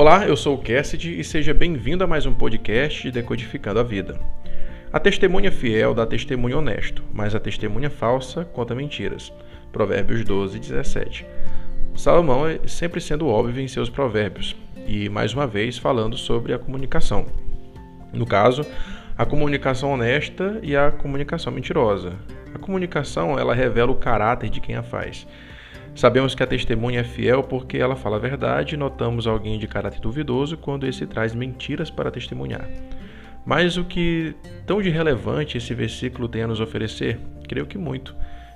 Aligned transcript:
Olá, 0.00 0.24
eu 0.28 0.36
sou 0.36 0.54
o 0.54 0.58
Cassidy 0.58 1.18
e 1.18 1.24
seja 1.24 1.52
bem-vindo 1.52 2.04
a 2.04 2.06
mais 2.06 2.24
um 2.24 2.32
podcast 2.32 3.02
de 3.02 3.10
Decodificando 3.10 3.80
a 3.80 3.82
Vida. 3.82 4.16
A 4.92 5.00
testemunha 5.00 5.50
fiel 5.50 5.92
dá 5.92 6.06
testemunho 6.06 6.58
honesto, 6.58 7.02
mas 7.12 7.34
a 7.34 7.40
testemunha 7.40 7.90
falsa 7.90 8.44
conta 8.44 8.76
mentiras. 8.76 9.32
Provérbios 9.72 10.22
12, 10.24 10.60
17. 10.60 11.26
Salomão 11.96 12.46
é 12.46 12.60
sempre 12.68 13.00
sendo 13.00 13.26
óbvio 13.26 13.60
em 13.60 13.66
seus 13.66 13.90
provérbios 13.90 14.54
e, 14.86 15.08
mais 15.08 15.34
uma 15.34 15.48
vez, 15.48 15.78
falando 15.78 16.16
sobre 16.16 16.54
a 16.54 16.60
comunicação. 16.60 17.26
No 18.12 18.24
caso, 18.24 18.64
a 19.16 19.26
comunicação 19.26 19.90
honesta 19.90 20.60
e 20.62 20.76
a 20.76 20.92
comunicação 20.92 21.52
mentirosa. 21.52 22.12
A 22.54 22.58
comunicação 22.60 23.36
ela 23.36 23.52
revela 23.52 23.90
o 23.90 23.96
caráter 23.96 24.48
de 24.48 24.60
quem 24.60 24.76
a 24.76 24.82
faz. 24.84 25.26
Sabemos 25.98 26.32
que 26.32 26.44
a 26.44 26.46
testemunha 26.46 27.00
é 27.00 27.02
fiel 27.02 27.42
porque 27.42 27.76
ela 27.76 27.96
fala 27.96 28.18
a 28.18 28.20
verdade 28.20 28.76
e 28.76 28.78
notamos 28.78 29.26
alguém 29.26 29.58
de 29.58 29.66
caráter 29.66 29.98
duvidoso 29.98 30.56
quando 30.56 30.86
esse 30.86 31.04
traz 31.08 31.34
mentiras 31.34 31.90
para 31.90 32.08
testemunhar. 32.08 32.70
Mas 33.44 33.76
o 33.76 33.84
que 33.84 34.32
tão 34.64 34.80
de 34.80 34.90
relevante 34.90 35.58
esse 35.58 35.74
versículo 35.74 36.28
tem 36.28 36.44
a 36.44 36.46
nos 36.46 36.60
oferecer? 36.60 37.18
Creio 37.48 37.66
que 37.66 37.76
muito. 37.76 38.14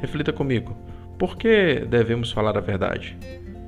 Reflita 0.00 0.32
comigo. 0.32 0.76
Por 1.18 1.36
que 1.36 1.84
devemos 1.90 2.30
falar 2.30 2.56
a 2.56 2.60
verdade? 2.60 3.18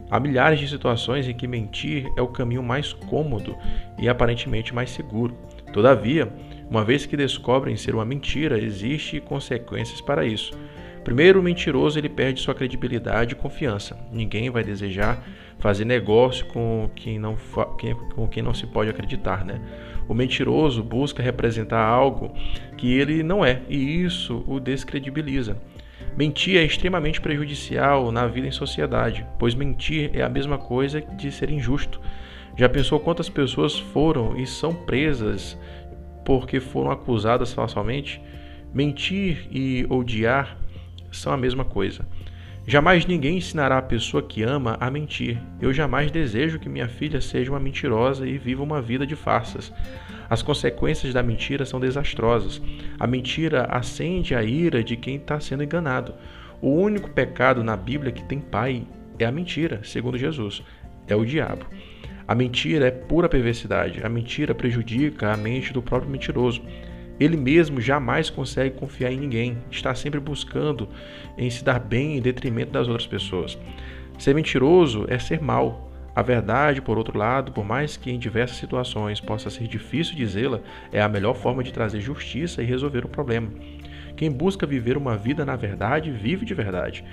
Há 0.08 0.20
milhares 0.20 0.60
de 0.60 0.68
situações 0.68 1.26
em 1.26 1.34
que 1.34 1.48
mentir 1.48 2.06
é 2.16 2.22
o 2.22 2.28
caminho 2.28 2.62
mais 2.62 2.92
cômodo 2.92 3.56
e 3.98 4.08
aparentemente 4.08 4.72
mais 4.72 4.90
seguro. 4.90 5.36
Todavia, 5.72 6.32
uma 6.70 6.84
vez 6.84 7.04
que 7.04 7.16
descobrem 7.16 7.76
ser 7.76 7.96
uma 7.96 8.04
mentira, 8.04 8.60
existem 8.60 9.20
consequências 9.20 10.00
para 10.00 10.24
isso. 10.24 10.56
Primeiro, 11.06 11.38
o 11.38 11.42
mentiroso 11.42 11.96
ele 12.00 12.08
perde 12.08 12.40
sua 12.40 12.52
credibilidade 12.52 13.34
e 13.34 13.36
confiança. 13.36 13.96
Ninguém 14.10 14.50
vai 14.50 14.64
desejar 14.64 15.22
fazer 15.60 15.84
negócio 15.84 16.44
com 16.46 16.90
quem 16.96 17.16
não, 17.16 17.36
com 18.16 18.26
quem 18.26 18.42
não 18.42 18.52
se 18.52 18.66
pode 18.66 18.90
acreditar, 18.90 19.44
né? 19.44 19.60
O 20.08 20.14
mentiroso 20.14 20.82
busca 20.82 21.22
representar 21.22 21.80
algo 21.80 22.34
que 22.76 22.92
ele 22.92 23.22
não 23.22 23.44
é, 23.44 23.62
e 23.68 24.02
isso 24.02 24.42
o 24.48 24.58
descredibiliza. 24.58 25.56
Mentir 26.16 26.56
é 26.58 26.64
extremamente 26.64 27.20
prejudicial 27.20 28.10
na 28.10 28.26
vida 28.26 28.48
em 28.48 28.50
sociedade, 28.50 29.24
pois 29.38 29.54
mentir 29.54 30.10
é 30.12 30.22
a 30.22 30.28
mesma 30.28 30.58
coisa 30.58 31.00
de 31.00 31.30
ser 31.30 31.50
injusto. 31.50 32.00
Já 32.56 32.68
pensou 32.68 32.98
quantas 32.98 33.28
pessoas 33.28 33.78
foram 33.78 34.36
e 34.36 34.44
são 34.44 34.74
presas 34.74 35.56
porque 36.24 36.58
foram 36.58 36.90
acusadas 36.90 37.52
falsamente? 37.52 38.20
Mentir 38.74 39.46
e 39.52 39.86
odiar 39.88 40.65
são 41.16 41.32
a 41.32 41.36
mesma 41.36 41.64
coisa. 41.64 42.06
Jamais 42.68 43.06
ninguém 43.06 43.36
ensinará 43.36 43.78
a 43.78 43.82
pessoa 43.82 44.22
que 44.22 44.42
ama 44.42 44.76
a 44.80 44.90
mentir. 44.90 45.38
Eu 45.60 45.72
jamais 45.72 46.10
desejo 46.10 46.58
que 46.58 46.68
minha 46.68 46.88
filha 46.88 47.20
seja 47.20 47.52
uma 47.52 47.60
mentirosa 47.60 48.26
e 48.26 48.36
viva 48.36 48.62
uma 48.62 48.82
vida 48.82 49.06
de 49.06 49.14
farsas. 49.14 49.72
As 50.28 50.42
consequências 50.42 51.14
da 51.14 51.22
mentira 51.22 51.64
são 51.64 51.78
desastrosas. 51.78 52.60
A 52.98 53.06
mentira 53.06 53.66
acende 53.70 54.34
a 54.34 54.42
ira 54.42 54.82
de 54.82 54.96
quem 54.96 55.14
está 55.14 55.38
sendo 55.38 55.62
enganado. 55.62 56.12
O 56.60 56.70
único 56.70 57.08
pecado 57.10 57.62
na 57.62 57.76
Bíblia 57.76 58.10
que 58.10 58.24
tem 58.24 58.40
pai 58.40 58.82
é 59.16 59.24
a 59.24 59.30
mentira, 59.30 59.80
segundo 59.84 60.18
Jesus. 60.18 60.60
É 61.06 61.14
o 61.14 61.24
diabo. 61.24 61.66
A 62.26 62.34
mentira 62.34 62.88
é 62.88 62.90
pura 62.90 63.28
perversidade. 63.28 64.04
A 64.04 64.08
mentira 64.08 64.52
prejudica 64.52 65.32
a 65.32 65.36
mente 65.36 65.72
do 65.72 65.80
próprio 65.80 66.10
mentiroso. 66.10 66.60
Ele 67.18 67.36
mesmo 67.36 67.80
jamais 67.80 68.28
consegue 68.28 68.76
confiar 68.76 69.12
em 69.12 69.18
ninguém, 69.18 69.58
está 69.70 69.94
sempre 69.94 70.20
buscando 70.20 70.88
em 71.38 71.48
se 71.48 71.64
dar 71.64 71.78
bem 71.78 72.16
em 72.16 72.20
detrimento 72.20 72.72
das 72.72 72.88
outras 72.88 73.06
pessoas. 73.06 73.58
Ser 74.18 74.34
mentiroso 74.34 75.06
é 75.08 75.18
ser 75.18 75.40
mal. 75.40 75.90
A 76.14 76.22
verdade, 76.22 76.80
por 76.80 76.96
outro 76.96 77.18
lado, 77.18 77.52
por 77.52 77.64
mais 77.64 77.96
que 77.96 78.10
em 78.10 78.18
diversas 78.18 78.56
situações 78.56 79.20
possa 79.20 79.50
ser 79.50 79.68
difícil 79.68 80.16
dizê-la, 80.16 80.60
é 80.90 81.02
a 81.02 81.08
melhor 81.08 81.34
forma 81.34 81.62
de 81.62 81.72
trazer 81.72 82.00
justiça 82.00 82.62
e 82.62 82.66
resolver 82.66 83.04
o 83.04 83.08
problema. 83.08 83.50
Quem 84.16 84.30
busca 84.30 84.66
viver 84.66 84.96
uma 84.96 85.16
vida 85.16 85.44
na 85.44 85.56
verdade, 85.56 86.10
vive 86.10 86.44
de 86.44 86.54
verdade 86.54 87.04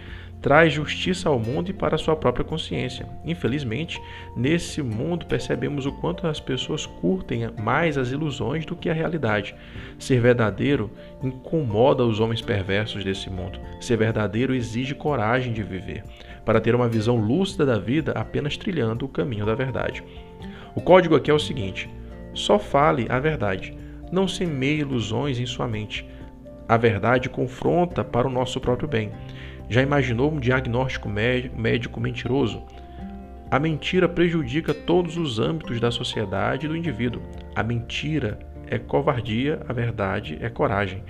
traz 0.43 0.73
justiça 0.73 1.29
ao 1.29 1.39
mundo 1.39 1.69
e 1.69 1.73
para 1.73 1.95
a 1.95 1.97
sua 1.97 2.17
própria 2.17 2.43
consciência. 2.43 3.07
Infelizmente, 3.23 3.99
nesse 4.35 4.83
mundo 4.83 5.25
percebemos 5.25 5.85
o 5.85 5.91
quanto 5.93 6.27
as 6.27 6.37
pessoas 6.37 6.85
curtem 6.85 7.49
mais 7.57 7.97
as 7.97 8.11
ilusões 8.11 8.65
do 8.65 8.75
que 8.75 8.89
a 8.89 8.93
realidade. 8.93 9.55
Ser 9.97 10.19
verdadeiro 10.19 10.91
incomoda 11.23 12.03
os 12.03 12.19
homens 12.19 12.41
perversos 12.41 13.05
desse 13.05 13.29
mundo. 13.29 13.57
Ser 13.79 13.95
verdadeiro 13.95 14.53
exige 14.53 14.93
coragem 14.93 15.53
de 15.53 15.63
viver, 15.63 16.03
para 16.43 16.59
ter 16.59 16.75
uma 16.75 16.89
visão 16.89 17.15
lúcida 17.15 17.65
da 17.65 17.79
vida 17.79 18.11
apenas 18.11 18.57
trilhando 18.57 19.05
o 19.05 19.09
caminho 19.09 19.45
da 19.45 19.55
verdade. 19.55 20.03
O 20.75 20.81
código 20.81 21.15
aqui 21.15 21.31
é 21.31 21.33
o 21.33 21.39
seguinte: 21.39 21.89
só 22.33 22.59
fale 22.59 23.07
a 23.07 23.17
verdade. 23.17 23.73
Não 24.11 24.27
semeie 24.27 24.81
ilusões 24.81 25.39
em 25.39 25.45
sua 25.45 25.69
mente. 25.69 26.05
A 26.67 26.77
verdade 26.77 27.29
confronta 27.29 28.03
para 28.03 28.27
o 28.27 28.31
nosso 28.31 28.59
próprio 28.59 28.87
bem. 28.87 29.11
Já 29.69 29.81
imaginou 29.81 30.31
um 30.31 30.39
diagnóstico 30.39 31.09
médico 31.09 31.99
mentiroso? 31.99 32.63
A 33.51 33.59
mentira 33.59 34.09
prejudica 34.09 34.73
todos 34.73 35.17
os 35.17 35.39
âmbitos 35.39 35.79
da 35.79 35.91
sociedade 35.91 36.65
e 36.65 36.69
do 36.69 36.75
indivíduo. 36.75 37.21
A 37.55 37.61
mentira 37.61 38.39
é 38.65 38.79
covardia, 38.79 39.61
a 39.67 39.73
verdade 39.73 40.37
é 40.41 40.49
coragem. 40.49 41.03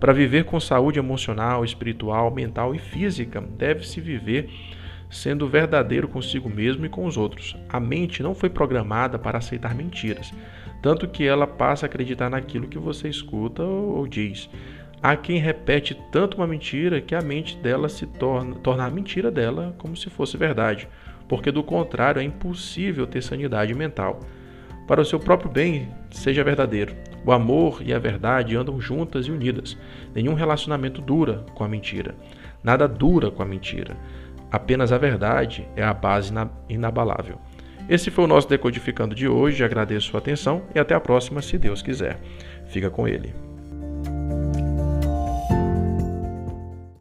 Para 0.00 0.12
viver 0.12 0.44
com 0.44 0.58
saúde 0.58 0.98
emocional, 0.98 1.64
espiritual, 1.64 2.30
mental 2.30 2.74
e 2.74 2.78
física, 2.78 3.40
deve-se 3.40 4.00
viver 4.00 4.50
sendo 5.08 5.48
verdadeiro 5.48 6.08
consigo 6.08 6.48
mesmo 6.48 6.84
e 6.84 6.88
com 6.88 7.06
os 7.06 7.16
outros. 7.16 7.56
A 7.68 7.78
mente 7.78 8.22
não 8.22 8.34
foi 8.34 8.50
programada 8.50 9.18
para 9.18 9.38
aceitar 9.38 9.74
mentiras, 9.74 10.32
tanto 10.82 11.08
que 11.08 11.24
ela 11.24 11.46
passa 11.46 11.86
a 11.86 11.88
acreditar 11.88 12.28
naquilo 12.28 12.68
que 12.68 12.78
você 12.78 13.08
escuta 13.08 13.62
ou 13.62 14.06
diz. 14.06 14.50
Há 15.02 15.14
quem 15.16 15.38
repete 15.38 15.94
tanto 16.10 16.38
uma 16.38 16.46
mentira 16.46 17.00
que 17.00 17.14
a 17.14 17.20
mente 17.20 17.56
dela 17.58 17.88
se 17.88 18.06
torna, 18.06 18.54
torna 18.56 18.86
a 18.86 18.90
mentira 18.90 19.30
dela 19.30 19.74
como 19.78 19.96
se 19.96 20.08
fosse 20.08 20.36
verdade, 20.36 20.88
porque 21.28 21.50
do 21.50 21.62
contrário 21.62 22.20
é 22.20 22.24
impossível 22.24 23.06
ter 23.06 23.22
sanidade 23.22 23.74
mental. 23.74 24.20
Para 24.86 25.00
o 25.00 25.04
seu 25.04 25.18
próprio 25.18 25.50
bem, 25.50 25.88
seja 26.10 26.44
verdadeiro. 26.44 26.94
O 27.24 27.32
amor 27.32 27.82
e 27.84 27.92
a 27.92 27.98
verdade 27.98 28.56
andam 28.56 28.80
juntas 28.80 29.26
e 29.26 29.32
unidas. 29.32 29.76
Nenhum 30.14 30.34
relacionamento 30.34 31.02
dura 31.02 31.44
com 31.54 31.64
a 31.64 31.68
mentira. 31.68 32.14
Nada 32.62 32.86
dura 32.86 33.30
com 33.30 33.42
a 33.42 33.46
mentira. 33.46 33.96
Apenas 34.50 34.92
a 34.92 34.98
verdade 34.98 35.66
é 35.74 35.82
a 35.82 35.92
base 35.92 36.32
inabalável. 36.68 37.38
Esse 37.88 38.10
foi 38.10 38.24
o 38.24 38.28
nosso 38.28 38.48
Decodificando 38.48 39.14
de 39.14 39.28
hoje. 39.28 39.64
Agradeço 39.64 40.10
sua 40.10 40.18
atenção 40.18 40.62
e 40.72 40.78
até 40.78 40.94
a 40.94 41.00
próxima, 41.00 41.42
se 41.42 41.58
Deus 41.58 41.82
quiser. 41.82 42.20
Fica 42.66 42.90
com 42.90 43.08
ele. 43.08 43.34